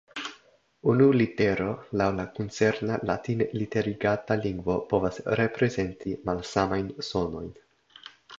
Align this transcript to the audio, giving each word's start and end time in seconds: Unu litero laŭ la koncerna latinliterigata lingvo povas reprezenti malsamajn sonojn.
Unu 0.93 1.09
litero 1.21 1.67
laŭ 2.01 2.07
la 2.19 2.25
koncerna 2.37 2.97
latinliterigata 3.09 4.39
lingvo 4.47 4.79
povas 4.95 5.21
reprezenti 5.43 6.17
malsamajn 6.33 6.91
sonojn. 7.13 7.55